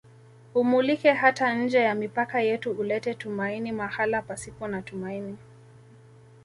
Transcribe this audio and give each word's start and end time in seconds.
Umulike 0.53 1.11
hata 1.13 1.53
nje 1.55 1.79
ya 1.79 1.95
mipaka 1.95 2.41
yetu 2.41 2.71
ulete 2.71 3.13
tumaini 3.13 3.71
mahala 3.71 4.21
pasipo 4.21 4.67
na 4.67 4.81
tumaini 4.81 5.37